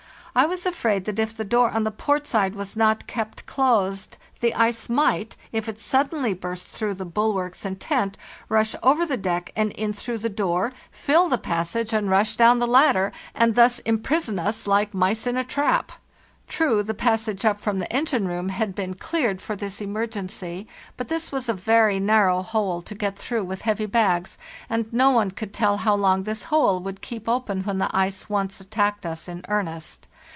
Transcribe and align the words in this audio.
I 0.33 0.45
was 0.45 0.65
afraid 0.65 1.03
that 1.05 1.19
if 1.19 1.35
the 1.35 1.43
door 1.43 1.71
on 1.71 1.83
the 1.83 1.91
port 1.91 2.25
side 2.25 2.55
was 2.55 2.77
not 2.77 3.05
kept 3.05 3.45
closed 3.45 4.15
the 4.39 4.55
ice 4.55 4.87
might, 4.87 5.35
if 5.51 5.67
it 5.67 5.77
suddenly 5.77 6.33
burst 6.33 6.67
through 6.67 6.93
the 6.93 7.05
bulwarks 7.05 7.65
and 7.65 7.77
tent, 7.77 8.17
rush 8.47 8.73
over 8.81 9.05
the 9.05 9.17
deck 9.17 9.51
and 9.57 9.73
in 9.73 9.91
through 9.91 10.19
the 10.19 10.29
door, 10.29 10.71
fill 10.89 11.27
the 11.27 11.37
passage 11.37 11.91
and 11.91 12.09
rush 12.09 12.37
down 12.37 12.59
the 12.59 12.65
THE 12.65 12.71
NEW 12.71 12.79
YEAR, 12.79 12.83
1595 13.33 13.35
CWE 13.35 13.35
ladder, 13.35 13.41
and 13.43 13.55
thus 13.55 13.79
imprison 13.79 14.39
us 14.39 14.67
like 14.67 14.93
mice 14.93 15.27
in 15.27 15.35
a 15.35 15.43
trap. 15.43 15.91
True, 16.47 16.81
the 16.81 16.93
passage 16.93 17.43
up 17.43 17.59
from 17.59 17.79
the 17.79 17.91
engine 17.91 18.25
room 18.25 18.49
had 18.49 18.73
been 18.73 18.93
cleared 18.93 19.41
for 19.41 19.57
this 19.57 19.81
emergency, 19.81 20.65
but 20.95 21.09
this 21.09 21.31
was 21.33 21.49
a 21.49 21.53
very 21.53 21.99
narrow 21.99 22.41
hole 22.41 22.81
to 22.83 22.95
get 22.95 23.17
through 23.17 23.43
with 23.43 23.63
heavy 23.63 23.85
bags, 23.85 24.37
and 24.69 24.91
no 24.93 25.11
one 25.11 25.31
could 25.31 25.53
tell 25.53 25.77
how 25.77 25.93
long 25.95 26.23
this 26.23 26.43
hole 26.45 26.79
would 26.79 27.01
keep 27.01 27.27
open 27.27 27.63
when 27.63 27.79
the 27.79 27.93
ice 27.95 28.29
once 28.29 28.61
attacked 28.61 29.05
us 29.05 29.27
in 29.27 29.43
earnest. 29.49 30.07